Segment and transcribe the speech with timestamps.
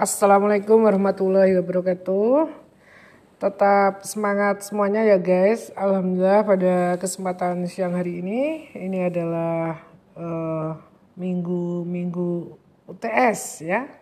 [0.00, 2.48] Assalamualaikum warahmatullahi wabarakatuh.
[3.36, 5.68] Tetap semangat semuanya ya guys.
[5.76, 9.76] Alhamdulillah pada kesempatan siang hari ini ini adalah
[10.16, 10.80] uh,
[11.20, 12.48] minggu minggu
[12.88, 13.92] UTS ya.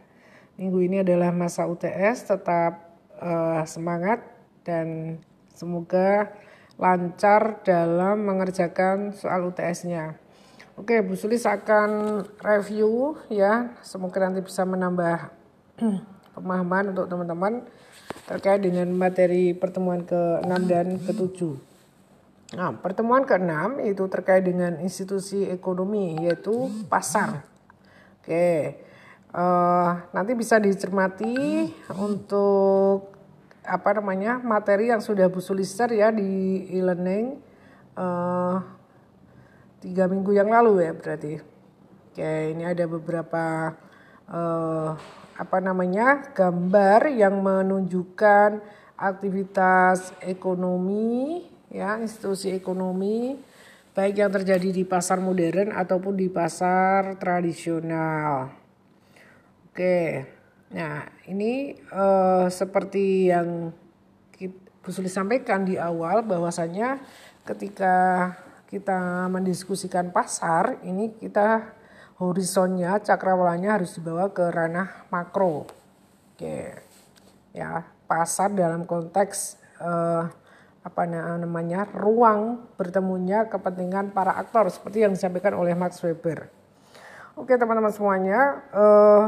[0.55, 2.31] Minggu ini adalah masa UTS.
[2.31, 4.23] Tetap uh, semangat
[4.63, 5.19] dan
[5.51, 6.31] semoga
[6.79, 10.15] lancar dalam mengerjakan soal UTS-nya.
[10.79, 13.75] Oke, Bu Sulis akan review ya.
[13.83, 15.38] Semoga nanti bisa menambah
[16.39, 17.67] pemahaman untuk teman-teman
[18.29, 21.39] terkait dengan materi pertemuan ke-6 dan ke-7.
[22.57, 27.45] Nah, pertemuan ke-6 itu terkait dengan institusi ekonomi yaitu pasar.
[28.21, 28.85] Oke.
[29.29, 33.13] Uh, nanti bisa dicermati untuk
[33.61, 37.37] apa namanya materi yang sudah Bu Sulis share ya di e-learning.
[37.93, 38.65] Uh,
[39.85, 41.45] tiga minggu yang lalu ya berarti.
[42.09, 43.77] Oke, ini ada beberapa
[44.33, 44.97] uh,
[45.39, 48.61] apa namanya gambar yang menunjukkan
[48.99, 53.39] aktivitas ekonomi ya institusi ekonomi
[53.95, 58.51] baik yang terjadi di pasar modern ataupun di pasar tradisional.
[59.71, 60.27] Oke,
[60.71, 63.75] nah ini uh, seperti yang
[64.89, 66.97] Bu Suli sampaikan di awal bahwasanya
[67.45, 68.33] ketika
[68.73, 71.77] kita mendiskusikan pasar, ini kita
[72.19, 75.71] horizonnya, cakrawalanya harus dibawa ke ranah makro.
[76.35, 76.75] Oke.
[77.55, 80.23] Ya, pasar dalam konteks eh,
[80.83, 81.87] apa namanya?
[81.91, 86.51] ruang bertemunya kepentingan para aktor seperti yang disampaikan oleh Max Weber.
[87.39, 89.25] Oke, teman-teman semuanya, eh,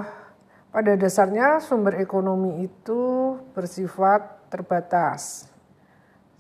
[0.71, 5.47] pada dasarnya sumber ekonomi itu bersifat terbatas.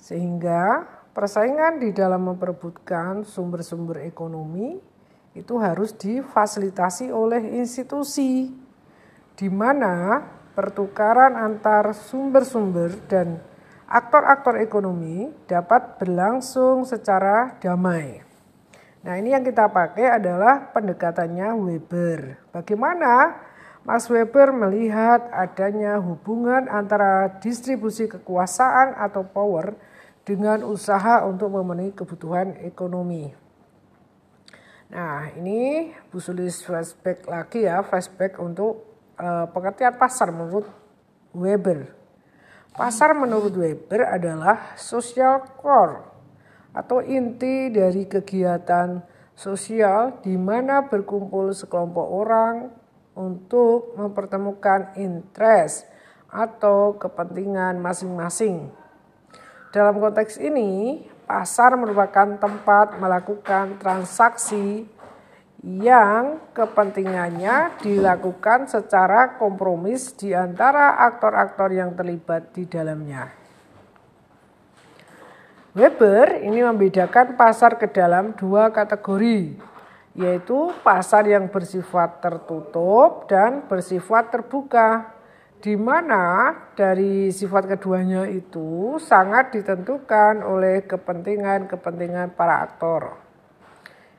[0.03, 4.78] Sehingga Persaingan di dalam memperebutkan sumber-sumber ekonomi
[5.34, 8.50] itu harus difasilitasi oleh institusi
[9.39, 13.39] di mana pertukaran antar sumber-sumber dan
[13.87, 18.21] aktor-aktor ekonomi dapat berlangsung secara damai.
[19.00, 22.37] Nah, ini yang kita pakai adalah pendekatannya Weber.
[22.53, 23.33] Bagaimana
[23.81, 29.72] Mas Weber melihat adanya hubungan antara distribusi kekuasaan atau power
[30.28, 33.40] dengan usaha untuk memenuhi kebutuhan ekonomi.
[34.91, 38.83] Nah, ini Bu Sulis flashback lagi ya, flashback untuk
[39.15, 40.67] uh, pengertian pasar menurut
[41.31, 41.95] Weber.
[42.75, 46.11] Pasar menurut Weber adalah social core
[46.75, 49.03] atau inti dari kegiatan
[49.39, 52.75] sosial di mana berkumpul sekelompok orang
[53.15, 55.87] untuk mempertemukan interest
[56.31, 58.71] atau kepentingan masing-masing
[59.71, 60.99] dalam konteks ini,
[61.30, 64.82] pasar merupakan tempat melakukan transaksi
[65.62, 73.30] yang kepentingannya dilakukan secara kompromis di antara aktor-aktor yang terlibat di dalamnya.
[75.70, 79.54] Weber ini membedakan pasar ke dalam dua kategori,
[80.18, 85.14] yaitu pasar yang bersifat tertutup dan bersifat terbuka
[85.60, 93.21] di mana dari sifat keduanya itu sangat ditentukan oleh kepentingan-kepentingan para aktor.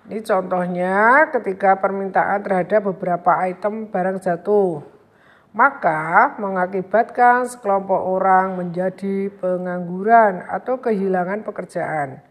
[0.05, 4.85] Ini contohnya ketika permintaan terhadap beberapa item barang jatuh,
[5.53, 12.30] maka mengakibatkan sekelompok orang menjadi pengangguran atau kehilangan pekerjaan.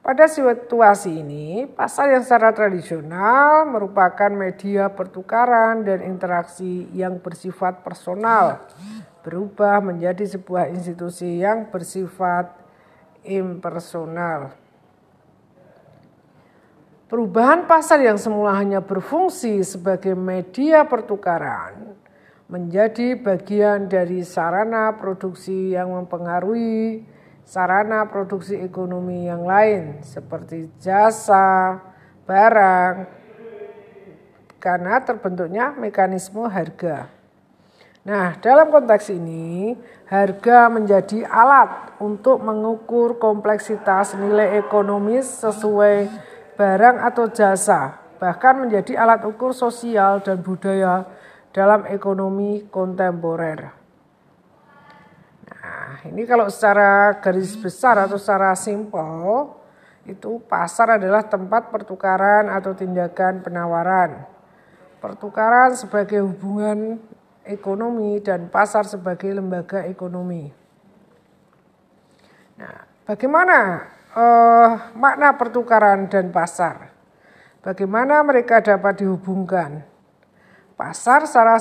[0.00, 8.64] Pada situasi ini, pasar yang secara tradisional merupakan media pertukaran dan interaksi yang bersifat personal,
[9.20, 12.48] berubah menjadi sebuah institusi yang bersifat
[13.28, 14.56] impersonal.
[17.12, 21.92] Perubahan pasar yang semula hanya berfungsi sebagai media pertukaran
[22.48, 27.04] menjadi bagian dari sarana produksi yang mempengaruhi
[27.50, 31.82] sarana produksi ekonomi yang lain seperti jasa,
[32.22, 33.10] barang,
[34.62, 37.10] karena terbentuknya mekanisme harga.
[38.06, 39.74] Nah, dalam konteks ini,
[40.06, 46.06] harga menjadi alat untuk mengukur kompleksitas nilai ekonomis sesuai
[46.54, 51.02] barang atau jasa, bahkan menjadi alat ukur sosial dan budaya
[51.50, 53.79] dalam ekonomi kontemporer.
[55.90, 59.50] Nah, ini kalau secara garis besar atau secara simpel,
[60.06, 64.22] itu pasar adalah tempat pertukaran atau tindakan penawaran.
[65.02, 67.02] Pertukaran sebagai hubungan
[67.42, 70.54] ekonomi dan pasar sebagai lembaga ekonomi.
[72.54, 76.94] Nah, bagaimana uh, makna pertukaran dan pasar?
[77.66, 79.82] Bagaimana mereka dapat dihubungkan?
[80.78, 81.58] Pasar secara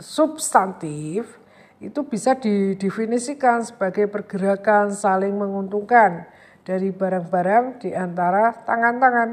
[0.00, 1.39] substantif
[1.80, 6.28] itu bisa didefinisikan sebagai pergerakan saling menguntungkan
[6.60, 9.30] dari barang-barang di antara tangan-tangan.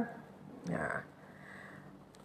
[0.72, 0.96] Nah,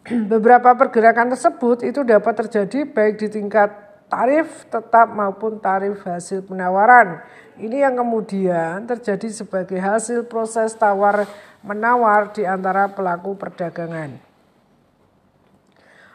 [0.33, 3.71] beberapa pergerakan tersebut itu dapat terjadi baik di tingkat
[4.07, 7.19] tarif tetap maupun tarif hasil penawaran.
[7.59, 11.27] Ini yang kemudian terjadi sebagai hasil proses tawar
[11.67, 14.23] menawar di antara pelaku perdagangan.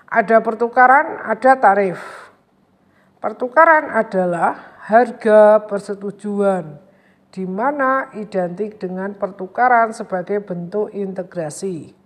[0.08, 2.27] Ada pertukaran, ada tarif.
[3.18, 6.78] Pertukaran adalah harga persetujuan,
[7.34, 11.98] di mana identik dengan pertukaran sebagai bentuk integrasi.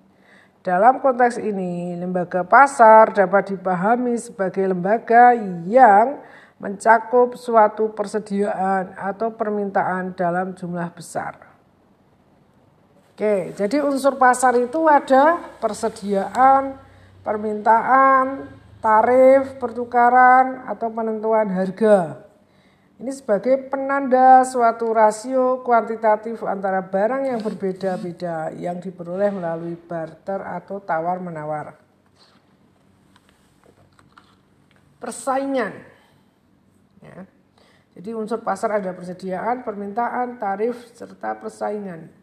[0.64, 5.36] Dalam konteks ini, lembaga pasar dapat dipahami sebagai lembaga
[5.68, 6.24] yang
[6.64, 11.36] mencakup suatu persediaan atau permintaan dalam jumlah besar.
[13.12, 16.80] Oke, jadi unsur pasar itu ada persediaan,
[17.26, 18.48] permintaan,
[18.82, 22.26] tarif, pertukaran, atau penentuan harga.
[23.02, 30.78] Ini sebagai penanda suatu rasio kuantitatif antara barang yang berbeda-beda yang diperoleh melalui barter atau
[30.78, 31.78] tawar-menawar.
[35.02, 35.74] Persaingan.
[37.02, 37.26] Ya.
[37.98, 42.22] Jadi unsur pasar ada persediaan, permintaan, tarif, serta persaingan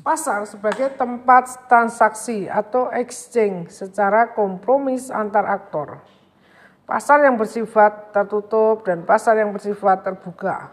[0.00, 5.98] pasar sebagai tempat transaksi atau exchange secara kompromis antar aktor.
[6.86, 10.70] Pasar yang bersifat tertutup dan pasar yang bersifat terbuka.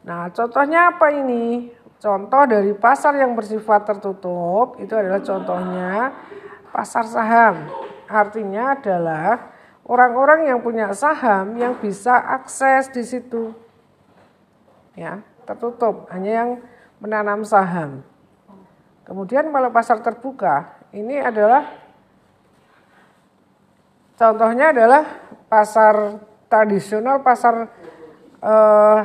[0.00, 1.68] Nah, contohnya apa ini?
[2.00, 6.12] Contoh dari pasar yang bersifat tertutup itu adalah contohnya
[6.72, 7.68] pasar saham.
[8.08, 9.52] Artinya adalah
[9.84, 13.52] orang-orang yang punya saham yang bisa akses di situ.
[14.96, 16.50] Ya, tertutup, hanya yang
[17.00, 18.13] menanam saham.
[19.04, 21.68] Kemudian kalau pasar terbuka, ini adalah
[24.16, 25.04] contohnya adalah
[25.48, 27.68] pasar tradisional, pasar
[28.40, 29.00] eh,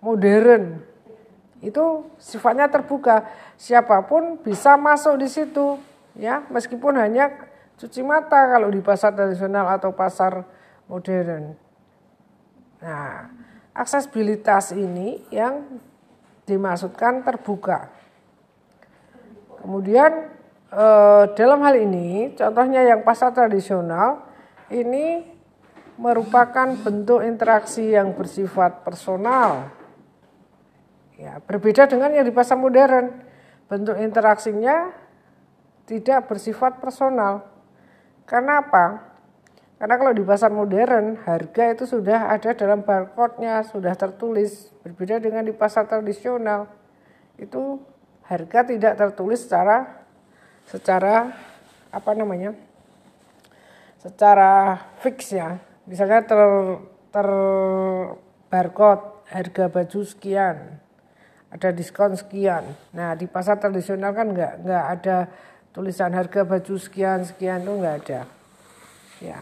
[0.00, 0.80] modern.
[1.60, 3.24] Itu sifatnya terbuka,
[3.56, 5.80] siapa pun bisa masuk di situ,
[6.16, 7.32] ya meskipun hanya
[7.80, 10.44] cuci mata kalau di pasar tradisional atau pasar
[10.88, 11.56] modern.
[12.84, 13.32] Nah,
[13.72, 15.80] aksesibilitas ini yang
[16.44, 18.03] dimaksudkan terbuka.
[19.64, 20.28] Kemudian
[20.68, 24.28] eh, dalam hal ini contohnya yang pasar tradisional
[24.68, 25.24] ini
[25.96, 29.72] merupakan bentuk interaksi yang bersifat personal.
[31.16, 33.24] Ya, berbeda dengan yang di pasar modern.
[33.64, 34.92] Bentuk interaksinya
[35.88, 37.48] tidak bersifat personal.
[38.28, 39.14] Karena apa?
[39.80, 44.74] Karena kalau di pasar modern harga itu sudah ada dalam barcode-nya, sudah tertulis.
[44.84, 46.68] Berbeda dengan di pasar tradisional.
[47.40, 47.80] Itu
[48.28, 50.06] harga tidak tertulis secara
[50.64, 51.34] secara
[51.92, 52.56] apa namanya
[54.00, 55.60] secara fix ya.
[55.84, 56.40] Misalnya ter
[57.12, 57.28] ter
[58.48, 60.80] barcode harga baju sekian
[61.54, 62.66] ada diskon sekian.
[62.90, 65.16] Nah di pasar tradisional kan nggak nggak ada
[65.70, 68.20] tulisan harga baju sekian sekian itu nggak ada.
[69.22, 69.38] Ya.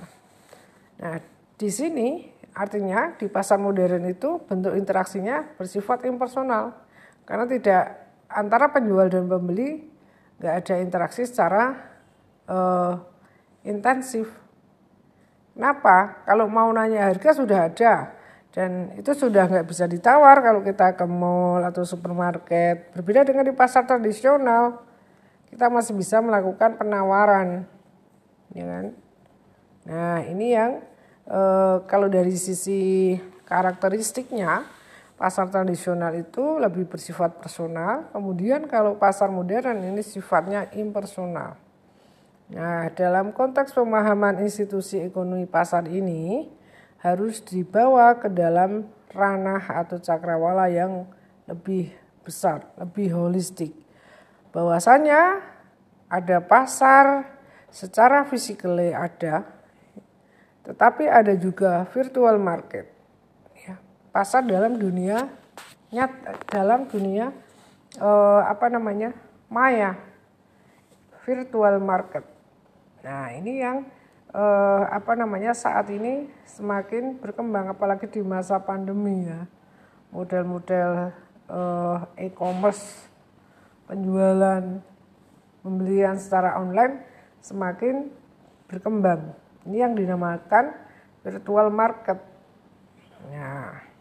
[1.00, 1.16] Nah
[1.56, 6.76] di sini artinya di pasar modern itu bentuk interaksinya bersifat impersonal.
[7.24, 7.84] Karena tidak
[8.34, 9.84] antara penjual dan pembeli
[10.42, 11.76] nggak ada interaksi secara
[12.50, 12.98] uh,
[13.62, 14.26] intensif.
[15.52, 16.24] Kenapa?
[16.24, 17.94] Kalau mau nanya harga sudah ada
[18.52, 22.92] dan itu sudah nggak bisa ditawar kalau kita ke mall atau supermarket.
[22.92, 24.80] Berbeda dengan di pasar tradisional,
[25.48, 27.68] kita masih bisa melakukan penawaran,
[28.52, 28.86] ya kan?
[29.88, 30.80] Nah ini yang
[31.28, 33.16] uh, kalau dari sisi
[33.48, 34.64] karakteristiknya
[35.22, 41.54] pasar tradisional itu lebih bersifat personal, kemudian kalau pasar modern ini sifatnya impersonal.
[42.50, 46.50] Nah, dalam konteks pemahaman institusi ekonomi pasar ini
[47.06, 51.06] harus dibawa ke dalam ranah atau cakrawala yang
[51.46, 51.94] lebih
[52.26, 53.78] besar, lebih holistik.
[54.50, 55.38] Bahwasanya
[56.10, 57.30] ada pasar
[57.70, 59.46] secara fisikal ada,
[60.66, 62.91] tetapi ada juga virtual market
[64.12, 65.32] pasar dalam dunia
[65.88, 66.12] nyat
[66.52, 67.32] dalam dunia
[67.96, 69.16] eh, apa namanya
[69.48, 69.96] maya
[71.24, 72.24] virtual market.
[73.04, 73.88] Nah ini yang
[74.32, 79.48] eh, apa namanya saat ini semakin berkembang apalagi di masa pandemi ya
[80.12, 81.12] model-model
[81.48, 83.08] eh, e-commerce
[83.88, 84.80] penjualan
[85.64, 87.04] pembelian secara online
[87.44, 88.08] semakin
[88.68, 89.36] berkembang.
[89.68, 90.74] Ini yang dinamakan
[91.22, 92.18] virtual market.
[93.30, 93.91] Nah,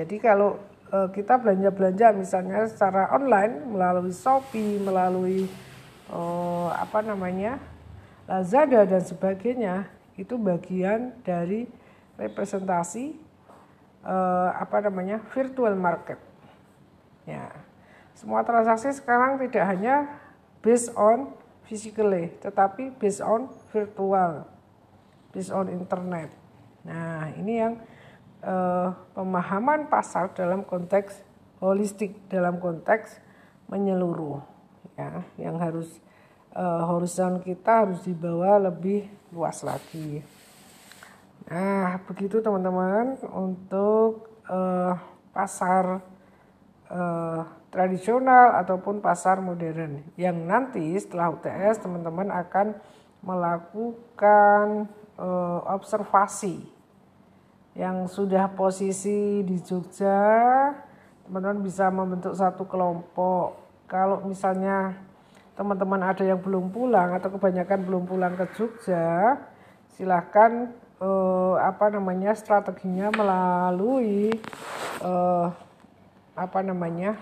[0.00, 0.56] jadi kalau
[0.88, 5.44] uh, kita belanja-belanja misalnya secara online melalui Shopee, melalui
[6.08, 7.60] uh, apa namanya
[8.24, 11.68] Lazada dan sebagainya itu bagian dari
[12.16, 13.12] representasi
[14.08, 16.16] uh, apa namanya virtual market.
[17.28, 17.52] Ya,
[18.16, 20.08] semua transaksi sekarang tidak hanya
[20.64, 21.36] based on
[21.68, 24.48] physically, tetapi based on virtual,
[25.36, 26.32] based on internet.
[26.88, 27.76] Nah, ini yang
[28.44, 31.20] uh, pemahaman pasar dalam konteks
[31.60, 33.20] holistik, dalam konteks
[33.68, 34.40] menyeluruh,
[34.96, 36.00] ya, yang harus
[36.56, 40.24] uh, horizon kita harus dibawa lebih luas lagi.
[41.50, 44.94] Nah, begitu teman-teman untuk uh,
[45.30, 46.02] pasar
[46.90, 52.74] uh, tradisional ataupun pasar modern yang nanti setelah UTS teman-teman akan
[53.22, 56.79] melakukan uh, observasi
[57.80, 60.20] yang sudah posisi di Jogja
[61.24, 63.56] teman-teman bisa membentuk satu kelompok.
[63.88, 65.00] Kalau misalnya
[65.56, 69.40] teman-teman ada yang belum pulang atau kebanyakan belum pulang ke Jogja
[69.96, 74.28] silahkan uh, apa namanya strateginya melalui
[75.00, 75.48] uh,
[76.36, 77.16] apa namanya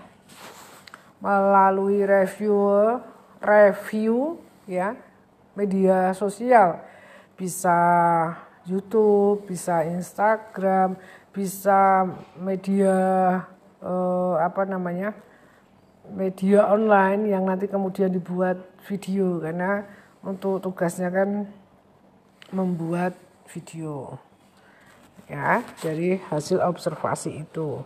[1.23, 2.99] melalui review
[3.39, 4.35] review
[4.67, 4.99] ya
[5.55, 6.83] media sosial.
[7.39, 7.79] Bisa
[8.69, 10.95] YouTube bisa Instagram
[11.29, 12.95] bisa media
[13.81, 15.13] uh, apa namanya
[16.09, 18.57] media online yang nanti kemudian dibuat
[18.89, 19.37] video.
[19.41, 19.85] Karena
[20.25, 21.47] untuk tugasnya kan
[22.49, 23.13] membuat
[23.49, 24.17] video.
[25.29, 27.85] Ya dari hasil observasi itu.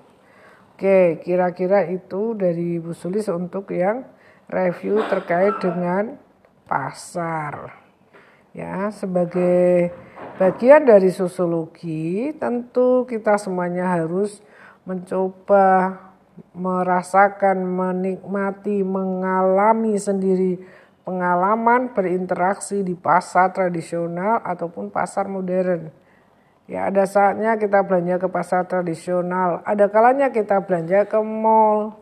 [0.73, 4.07] Oke kira-kira itu dari Bu Sulis untuk yang
[4.47, 6.15] review terkait dengan
[6.65, 7.75] pasar.
[8.55, 9.91] Ya sebagai
[10.39, 14.43] bagian dari sosiologi tentu kita semuanya harus
[14.83, 15.99] mencoba
[16.53, 20.59] merasakan menikmati mengalami sendiri
[21.03, 25.91] pengalaman berinteraksi di pasar tradisional ataupun pasar modern.
[26.63, 31.99] Ya ada saatnya kita belanja ke pasar tradisional, ada kalanya kita belanja ke mall.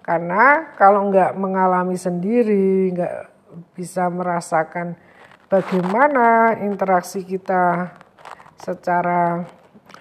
[0.00, 3.28] Karena kalau nggak mengalami sendiri, nggak
[3.76, 4.96] bisa merasakan
[5.48, 7.92] bagaimana interaksi kita
[8.60, 9.48] secara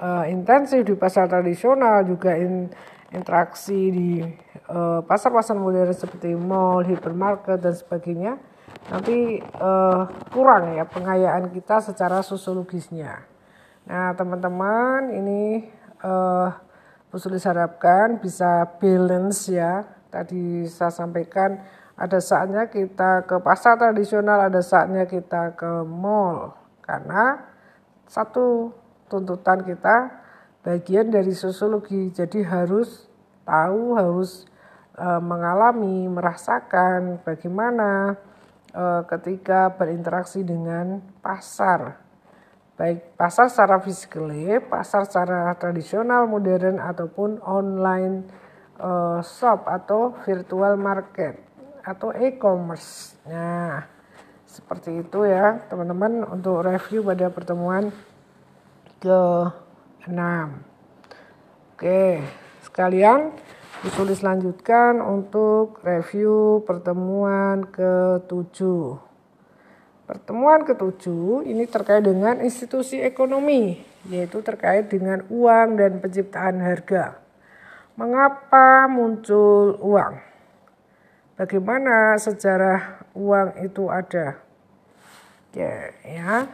[0.03, 2.67] uh, intensif di pasar tradisional juga in,
[3.15, 8.35] interaksi di eh, pasar-pasar modern seperti mall, hypermarket dan sebagainya
[8.91, 13.23] nanti uh, kurang ya pengayaan kita secara sosiologisnya.
[13.87, 15.67] Nah teman-teman ini
[16.03, 16.51] uh,
[17.07, 19.87] Bu Sulis harapkan bisa balance ya.
[20.07, 21.63] Tadi saya sampaikan
[21.97, 26.53] ada saatnya kita ke pasar tradisional, ada saatnya kita ke mall.
[26.85, 27.41] Karena
[28.05, 28.69] satu
[29.09, 30.13] tuntutan kita
[30.61, 33.09] bagian dari sosiologi, jadi harus
[33.49, 34.45] tahu, harus
[34.93, 38.13] uh, mengalami, merasakan bagaimana
[38.77, 41.97] uh, ketika berinteraksi dengan pasar.
[42.77, 44.29] Baik pasar secara fisikal,
[44.69, 48.29] pasar secara tradisional, modern ataupun online
[48.77, 51.46] uh, shop atau virtual market
[51.87, 53.15] atau e-commerce.
[53.23, 53.87] Nah,
[54.43, 57.95] seperti itu ya, teman-teman untuk review pada pertemuan
[58.99, 60.19] ke-6.
[61.71, 62.19] Oke,
[62.67, 63.31] sekalian
[63.87, 68.59] ditulis lanjutkan untuk review pertemuan ke-7.
[70.07, 71.07] Pertemuan ke-7
[71.47, 73.79] ini terkait dengan institusi ekonomi,
[74.11, 77.19] yaitu terkait dengan uang dan penciptaan harga.
[77.95, 80.36] Mengapa muncul uang?
[81.37, 84.41] Bagaimana sejarah uang itu ada?
[85.53, 86.49] Ya, ya.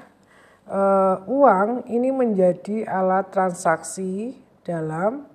[0.67, 5.27] Uh, uang ini menjadi alat transaksi dalam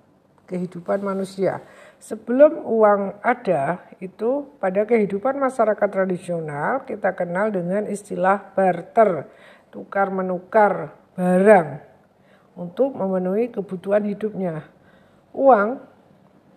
[0.49, 1.61] kehidupan manusia
[2.01, 9.27] sebelum uang ada itu pada kehidupan masyarakat tradisional kita kenal dengan istilah barter,
[9.69, 11.83] tukar menukar barang
[12.55, 14.65] untuk memenuhi kebutuhan hidupnya.
[15.35, 15.83] Uang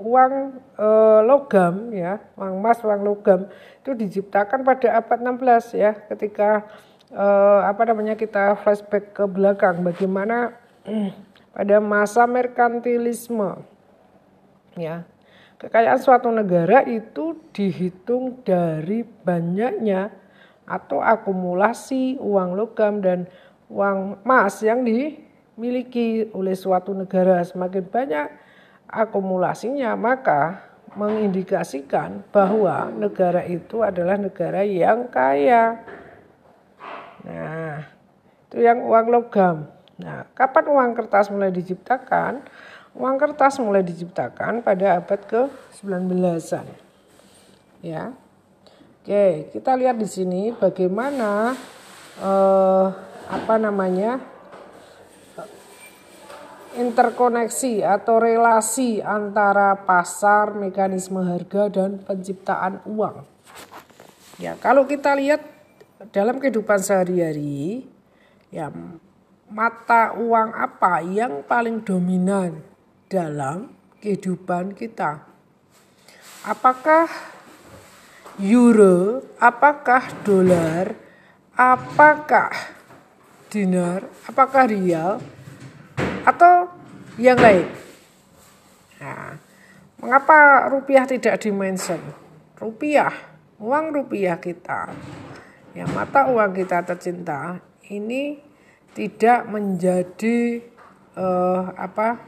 [0.02, 0.35] uang
[0.75, 0.88] e,
[1.23, 3.47] logam ya, uang emas, uang logam.
[3.78, 5.94] Itu diciptakan pada abad 16 ya.
[5.94, 6.66] Ketika
[7.09, 7.26] e,
[7.62, 9.87] apa namanya kita flashback ke belakang.
[9.87, 10.59] Bagaimana
[11.56, 13.62] pada masa merkantilisme
[14.76, 15.06] ya.
[15.62, 20.11] Kekayaan suatu negara itu dihitung dari banyaknya
[20.66, 23.30] atau akumulasi uang logam dan
[23.71, 27.47] uang emas yang dimiliki oleh suatu negara.
[27.47, 28.26] Semakin banyak
[28.92, 35.80] akumulasinya, maka mengindikasikan bahwa negara itu adalah negara yang kaya.
[37.25, 37.88] Nah,
[38.46, 39.72] itu yang uang logam.
[39.96, 42.44] Nah, kapan uang kertas mulai diciptakan?
[42.92, 46.66] Uang kertas mulai diciptakan pada abad ke-19-an.
[47.80, 48.12] Ya.
[49.02, 51.56] Oke, kita lihat di sini bagaimana
[52.20, 52.87] eh,
[53.32, 54.20] apa namanya
[56.76, 63.24] interkoneksi atau relasi antara pasar, mekanisme harga dan penciptaan uang.
[64.40, 65.44] Ya, kalau kita lihat
[66.10, 67.86] dalam kehidupan sehari-hari,
[68.48, 68.72] ya
[69.52, 72.64] mata uang apa yang paling dominan
[73.06, 75.28] dalam kehidupan kita?
[76.42, 77.06] Apakah
[78.40, 80.96] euro, apakah dolar,
[81.52, 82.50] apakah
[83.52, 85.20] dinar, apakah rial,
[86.22, 86.70] atau
[87.20, 87.66] yang lain.
[89.02, 89.36] Nah,
[89.98, 91.98] mengapa rupiah tidak dimention?
[92.58, 93.10] Rupiah,
[93.58, 94.94] uang rupiah kita,
[95.72, 98.38] yang mata uang kita tercinta ini
[98.92, 100.60] tidak menjadi
[101.16, 102.20] uh, apa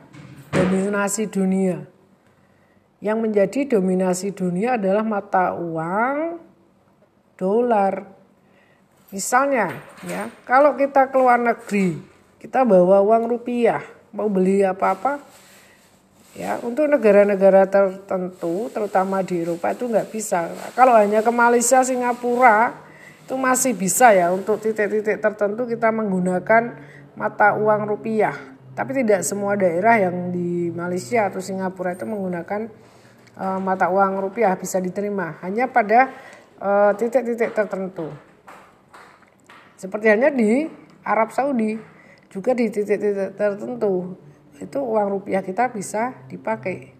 [0.50, 1.84] dominasi dunia.
[3.04, 6.40] Yang menjadi dominasi dunia adalah mata uang
[7.36, 8.08] dolar.
[9.12, 9.76] Misalnya,
[10.08, 12.00] ya, kalau kita keluar negeri,
[12.44, 13.80] kita bawa uang rupiah.
[14.12, 15.16] Mau beli apa-apa.
[16.36, 20.52] Ya untuk negara-negara tertentu terutama di Eropa itu nggak bisa.
[20.76, 22.76] Kalau hanya ke Malaysia Singapura
[23.24, 24.28] itu masih bisa ya.
[24.28, 26.76] Untuk titik-titik tertentu kita menggunakan
[27.16, 28.36] mata uang rupiah.
[28.76, 32.68] Tapi tidak semua daerah yang di Malaysia atau Singapura itu menggunakan
[33.40, 35.40] uh, mata uang rupiah bisa diterima.
[35.40, 36.12] Hanya pada
[36.58, 38.10] eh, titik-titik tertentu.
[39.78, 40.66] Seperti hanya di
[41.06, 41.93] Arab Saudi
[42.34, 44.18] juga di titik-titik tertentu
[44.58, 46.90] itu uang rupiah kita bisa dipakai.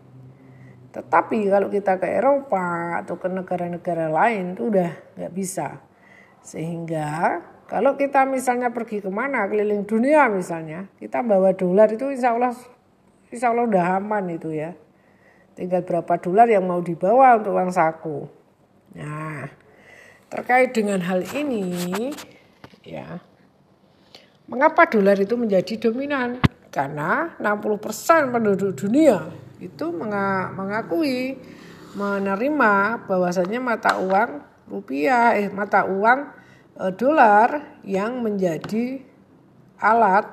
[0.95, 5.83] Tetapi kalau kita ke Eropa atau ke negara-negara lain itu udah nggak bisa.
[6.39, 12.39] Sehingga kalau kita misalnya pergi ke mana keliling dunia misalnya kita bawa dolar itu insya
[12.39, 12.55] Allah
[13.35, 14.79] insya Allah udah aman itu ya.
[15.59, 18.31] Tinggal berapa dolar yang mau dibawa untuk uang saku.
[18.95, 19.51] Nah
[20.31, 22.15] terkait dengan hal ini
[22.87, 23.19] ya
[24.45, 26.37] Mengapa dolar itu menjadi dominan?
[26.69, 29.89] Karena 60% penduduk dunia itu
[30.53, 31.41] mengakui
[31.95, 36.21] menerima bahwasanya mata uang rupiah eh mata uang
[36.77, 39.01] e, dolar yang menjadi
[39.79, 40.27] alat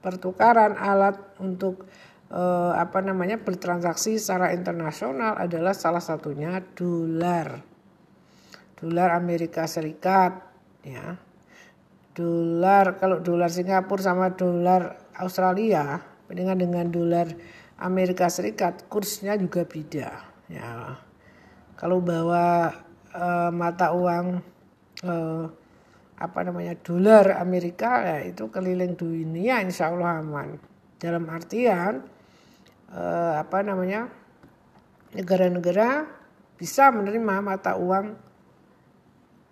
[0.00, 1.90] pertukaran alat untuk
[2.30, 7.60] e, apa namanya bertransaksi secara internasional adalah salah satunya dolar.
[8.78, 10.38] Dolar Amerika Serikat
[10.86, 11.18] ya
[12.18, 12.98] dolar.
[12.98, 17.30] Kalau dolar Singapura sama dolar Australia dengan dengan dolar
[17.78, 20.10] Amerika Serikat kursnya juga beda
[20.50, 20.98] ya.
[21.78, 22.74] Kalau bawa
[23.14, 24.26] e, mata uang
[25.06, 25.14] e,
[26.18, 30.58] apa namanya dolar Amerika ya itu keliling dunia insya Allah aman.
[30.98, 32.02] Dalam artian
[32.90, 33.02] e,
[33.38, 34.10] apa namanya
[35.14, 36.02] negara-negara
[36.58, 38.18] bisa menerima mata uang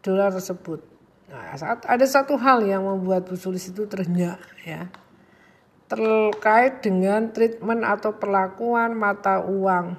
[0.02, 0.95] dolar tersebut
[1.26, 4.86] Nah, saat ada satu hal yang membuat Bu Sulis itu ternyak ya.
[5.86, 9.98] Terkait dengan treatment atau perlakuan mata uang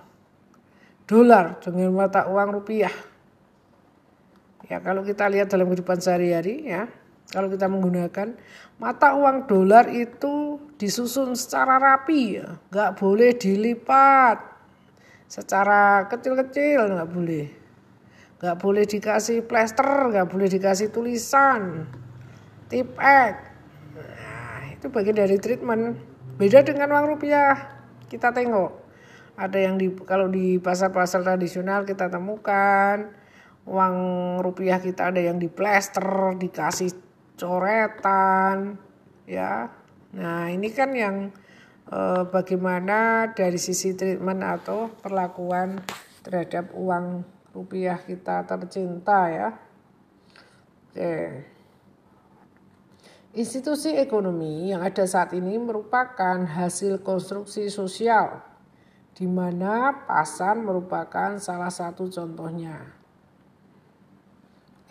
[1.08, 2.92] dolar dengan mata uang rupiah.
[4.68, 6.92] Ya, kalau kita lihat dalam kehidupan sehari-hari ya,
[7.32, 8.36] kalau kita menggunakan
[8.80, 14.58] mata uang dolar itu disusun secara rapi ya, nggak boleh dilipat
[15.28, 17.67] secara kecil-kecil nggak boleh
[18.38, 21.90] nggak boleh dikasih plester, nggak boleh dikasih tulisan,
[22.70, 23.34] tip X.
[23.98, 25.98] Nah, itu bagian dari treatment.
[26.38, 27.82] Beda dengan uang rupiah.
[28.06, 28.86] Kita tengok.
[29.38, 33.10] Ada yang di kalau di pasar-pasar tradisional kita temukan
[33.68, 33.96] uang
[34.42, 36.94] rupiah kita ada yang di plester, dikasih
[37.36, 38.80] coretan,
[39.28, 39.70] ya.
[40.16, 41.30] Nah, ini kan yang
[41.92, 45.84] eh, bagaimana dari sisi treatment atau perlakuan
[46.24, 49.50] terhadap uang rupiah kita tercinta ya.
[50.94, 51.18] Oke.
[53.34, 58.46] Institusi ekonomi yang ada saat ini merupakan hasil konstruksi sosial
[59.18, 62.94] di mana pasar merupakan salah satu contohnya.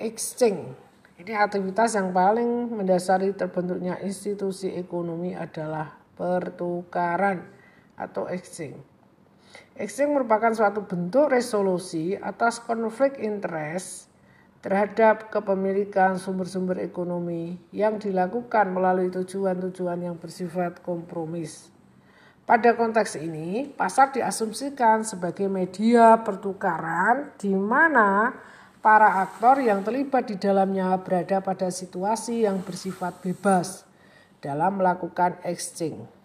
[0.02, 0.74] Exchange.
[1.16, 7.46] Ini aktivitas yang paling mendasari terbentuknya institusi ekonomi adalah pertukaran
[7.96, 8.95] atau exchange.
[9.76, 14.08] Exchange merupakan suatu bentuk resolusi atas konflik interest
[14.64, 21.68] terhadap kepemilikan sumber-sumber ekonomi yang dilakukan melalui tujuan-tujuan yang bersifat kompromis.
[22.48, 28.32] Pada konteks ini, pasar diasumsikan sebagai media pertukaran di mana
[28.80, 33.84] para aktor yang terlibat di dalamnya berada pada situasi yang bersifat bebas
[34.40, 36.15] dalam melakukan exchange.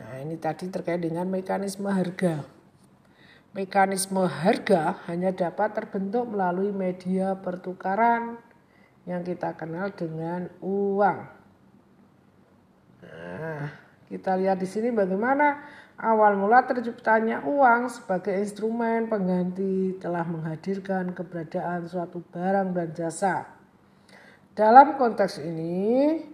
[0.00, 2.40] Nah, ini tadi terkait dengan mekanisme harga.
[3.52, 8.40] Mekanisme harga hanya dapat terbentuk melalui media pertukaran
[9.04, 11.18] yang kita kenal dengan uang.
[13.04, 13.64] Nah,
[14.08, 15.60] kita lihat di sini bagaimana
[16.00, 23.44] awal mula terciptanya uang sebagai instrumen pengganti telah menghadirkan keberadaan suatu barang dan jasa.
[24.56, 26.24] Dalam konteks ini,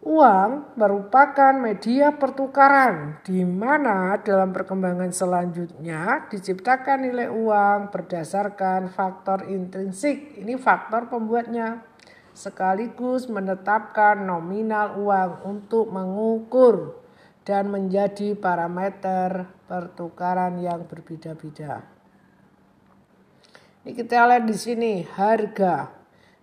[0.00, 10.40] Uang merupakan media pertukaran di mana dalam perkembangan selanjutnya diciptakan nilai uang berdasarkan faktor intrinsik.
[10.40, 11.84] Ini faktor pembuatnya
[12.32, 16.96] sekaligus menetapkan nominal uang untuk mengukur
[17.44, 21.84] dan menjadi parameter pertukaran yang berbeda-beda.
[23.84, 25.99] Ini kita lihat di sini harga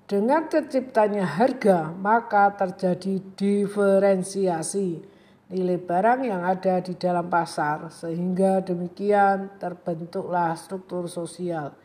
[0.07, 5.03] dengan terciptanya harga, maka terjadi diferensiasi
[5.51, 11.75] nilai barang yang ada di dalam pasar, sehingga demikian terbentuklah struktur sosial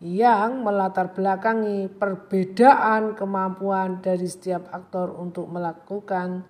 [0.00, 6.44] yang melatar belakangi perbedaan kemampuan dari setiap aktor untuk melakukan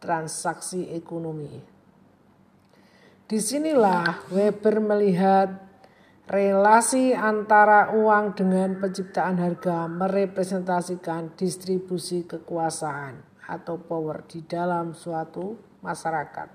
[0.00, 1.60] transaksi ekonomi.
[3.28, 5.65] Di sinilah Weber melihat
[6.26, 15.54] Relasi antara uang dengan penciptaan harga merepresentasikan distribusi kekuasaan atau power di dalam suatu
[15.86, 16.50] masyarakat.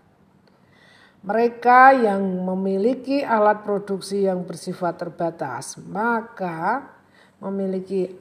[1.23, 6.91] Mereka yang memiliki alat produksi yang bersifat terbatas, maka
[7.39, 8.12] memiliki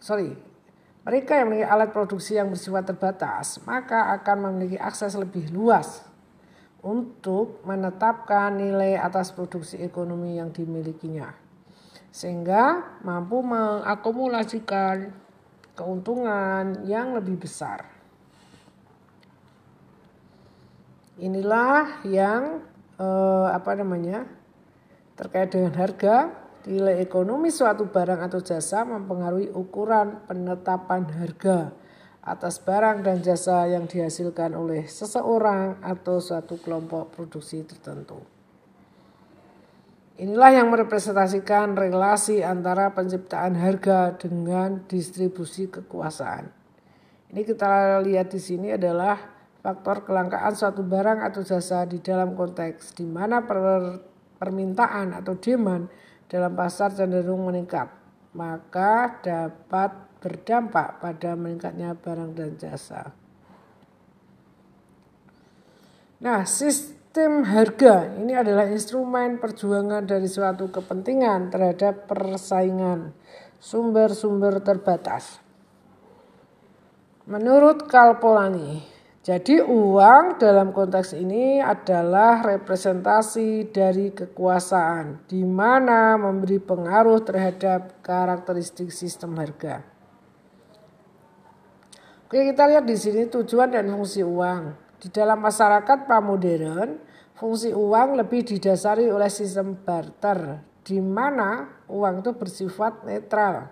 [0.00, 0.32] sorry,
[1.04, 6.13] mereka yang memiliki alat produksi yang bersifat terbatas, maka akan memiliki akses lebih luas
[6.84, 11.32] untuk menetapkan nilai atas produksi ekonomi yang dimilikinya
[12.14, 15.10] sehingga mampu mengakumulasikan
[15.74, 17.90] keuntungan yang lebih besar.
[21.18, 22.62] Inilah yang
[23.02, 24.30] eh, apa namanya
[25.18, 26.30] terkait dengan harga
[26.70, 31.74] nilai ekonomi suatu barang atau jasa mempengaruhi ukuran penetapan harga
[32.24, 38.16] atas barang dan jasa yang dihasilkan oleh seseorang atau suatu kelompok produksi tertentu.
[40.14, 46.48] Inilah yang merepresentasikan relasi antara penciptaan harga dengan distribusi kekuasaan.
[47.34, 49.18] Ini kita lihat di sini adalah
[49.58, 54.00] faktor kelangkaan suatu barang atau jasa di dalam konteks di mana per,
[54.38, 55.90] permintaan atau demand
[56.30, 57.90] dalam pasar cenderung meningkat,
[58.38, 63.12] maka dapat berdampak pada meningkatnya barang dan jasa.
[66.24, 73.12] Nah, sistem harga ini adalah instrumen perjuangan dari suatu kepentingan terhadap persaingan
[73.60, 75.44] sumber-sumber terbatas.
[77.28, 78.80] Menurut Kalpolani,
[79.24, 88.92] jadi uang dalam konteks ini adalah representasi dari kekuasaan di mana memberi pengaruh terhadap karakteristik
[88.92, 89.93] sistem harga.
[92.34, 94.74] Oke, kita lihat di sini tujuan dan fungsi uang.
[94.98, 96.98] Di dalam masyarakat pramodern,
[97.38, 103.70] fungsi uang lebih didasari oleh sistem barter, di mana uang itu bersifat netral.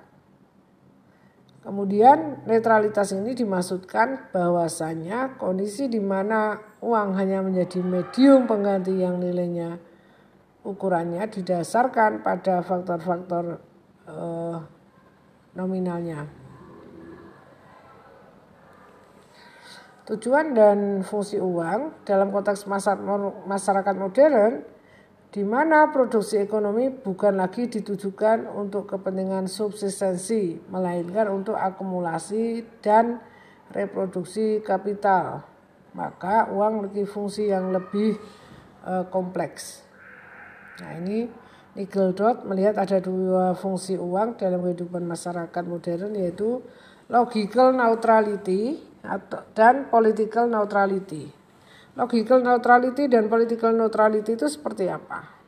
[1.66, 9.82] Kemudian netralitas ini dimaksudkan bahwasanya kondisi di mana uang hanya menjadi medium pengganti yang nilainya
[10.62, 13.58] ukurannya didasarkan pada faktor-faktor
[14.06, 14.58] eh,
[15.58, 16.41] nominalnya.
[20.02, 22.66] Tujuan dan fungsi uang dalam konteks
[23.46, 24.66] masyarakat modern
[25.30, 33.22] di mana produksi ekonomi bukan lagi ditujukan untuk kepentingan subsistensi, melainkan untuk akumulasi dan
[33.70, 35.46] reproduksi kapital.
[35.94, 38.18] Maka uang memiliki fungsi yang lebih
[38.82, 39.86] uh, kompleks.
[40.82, 41.30] Nah ini
[41.78, 46.58] Nigel Dot melihat ada dua fungsi uang dalam kehidupan masyarakat modern yaitu
[47.06, 48.91] logical neutrality
[49.52, 51.30] dan political neutrality.
[51.92, 55.42] Logical neutrality dan political neutrality itu seperti apa?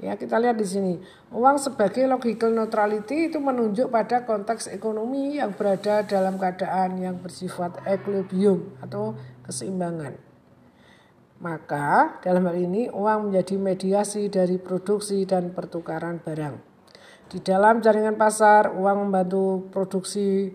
[0.00, 0.94] Ya, kita lihat di sini.
[1.30, 7.78] Uang sebagai logical neutrality itu menunjuk pada konteks ekonomi yang berada dalam keadaan yang bersifat
[7.86, 9.14] equilibrium atau
[9.46, 10.18] keseimbangan.
[11.38, 16.56] Maka dalam hal ini uang menjadi mediasi dari produksi dan pertukaran barang.
[17.28, 20.52] Di dalam jaringan pasar, uang membantu produksi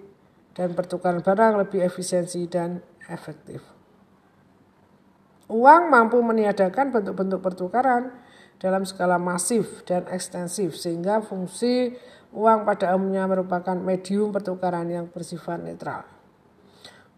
[0.60, 3.64] dan pertukaran barang lebih efisiensi dan efektif.
[5.48, 8.12] Uang mampu meniadakan bentuk-bentuk pertukaran
[8.60, 11.96] dalam skala masif dan ekstensif sehingga fungsi
[12.36, 16.04] uang pada umumnya merupakan medium pertukaran yang bersifat netral.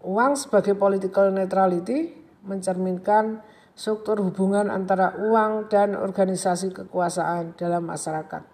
[0.06, 2.14] Uang sebagai political neutrality
[2.46, 3.42] mencerminkan
[3.74, 8.51] struktur hubungan antara uang dan organisasi kekuasaan dalam masyarakat.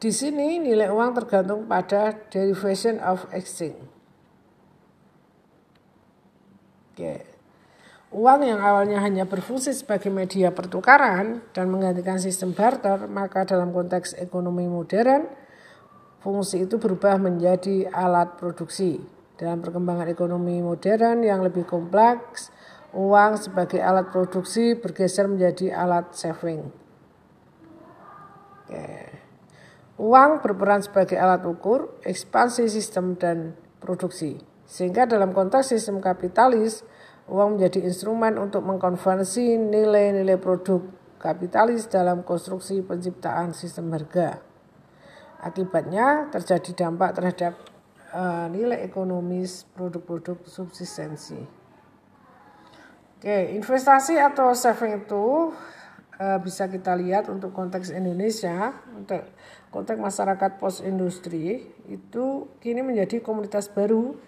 [0.00, 3.76] Di sini nilai uang tergantung pada derivation of exchange.
[6.96, 7.28] Oke.
[8.10, 14.16] Uang yang awalnya hanya berfungsi sebagai media pertukaran dan menggantikan sistem barter, maka dalam konteks
[14.16, 15.28] ekonomi modern,
[16.24, 19.04] fungsi itu berubah menjadi alat produksi.
[19.36, 22.48] Dalam perkembangan ekonomi modern yang lebih kompleks,
[22.96, 26.66] uang sebagai alat produksi bergeser menjadi alat saving.
[28.64, 29.09] Oke.
[30.00, 33.52] Uang berperan sebagai alat ukur, ekspansi sistem dan
[33.84, 34.40] produksi.
[34.64, 36.80] Sehingga dalam konteks sistem kapitalis,
[37.30, 40.82] Uang menjadi instrumen untuk mengkonversi nilai-nilai produk
[41.22, 44.42] kapitalis dalam konstruksi penciptaan sistem harga.
[45.38, 47.54] Akibatnya terjadi dampak terhadap
[48.10, 51.38] uh, nilai ekonomis produk-produk subsistensi.
[53.22, 55.54] Oke, investasi atau saving itu
[56.18, 59.22] uh, bisa kita lihat untuk konteks Indonesia, untuk
[59.70, 64.18] konteks masyarakat post industri itu kini menjadi komunitas baru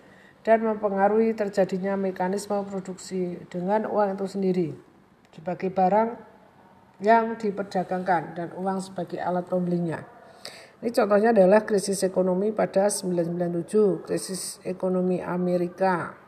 [0.42, 4.68] dan mempengaruhi terjadinya mekanisme produksi dengan uang itu sendiri
[5.35, 6.18] sebagai barang
[7.02, 10.02] yang diperdagangkan dan uang sebagai alat pembelinya.
[10.83, 16.18] Ini contohnya adalah krisis ekonomi pada 1997, krisis ekonomi Amerika.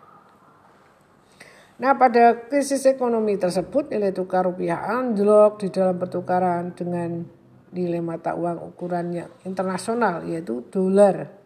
[1.74, 7.27] Nah, pada krisis ekonomi tersebut nilai tukar rupiah anjlok di dalam pertukaran dengan
[7.74, 11.44] nilai mata uang ukurannya internasional yaitu dolar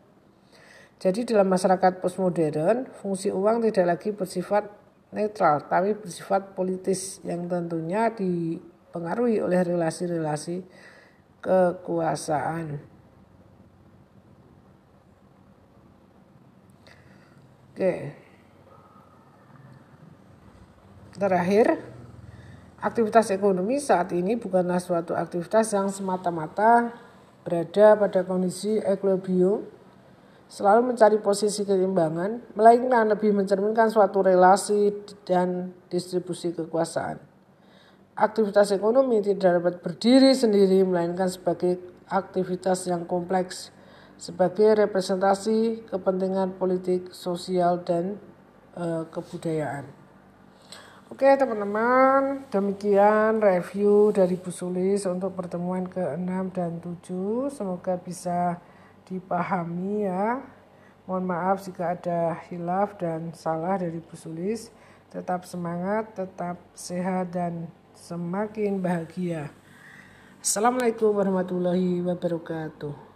[0.99, 4.67] jadi dalam masyarakat postmodern, fungsi uang tidak lagi bersifat
[5.15, 10.67] netral, tapi bersifat politis yang tentunya dipengaruhi oleh relasi-relasi
[11.39, 12.83] kekuasaan.
[17.71, 17.95] Oke.
[21.15, 21.79] Terakhir,
[22.79, 26.95] aktivitas ekonomi saat ini bukanlah suatu aktivitas yang semata-mata
[27.43, 29.67] berada pada kondisi equilibrium
[30.49, 34.97] selalu mencari posisi keimbangan, melainkan lebih mencerminkan suatu relasi
[35.29, 37.21] dan distribusi kekuasaan.
[38.19, 43.71] Aktivitas ekonomi tidak dapat berdiri sendiri, melainkan sebagai aktivitas yang kompleks,
[44.19, 48.19] sebagai representasi kepentingan politik, sosial, dan
[48.75, 49.98] e, kebudayaan.
[51.09, 57.49] Oke teman-teman, demikian review dari Bu Sulis untuk pertemuan ke-6 dan 7.
[57.49, 58.61] Semoga bisa
[59.09, 60.45] dipahami ya.
[61.09, 64.69] Mohon maaf jika ada hilaf dan salah dari Bu Sulis.
[65.09, 69.49] Tetap semangat, tetap sehat dan semakin bahagia.
[70.45, 73.08] Assalamualaikum warahmatullahi wabarakatuh.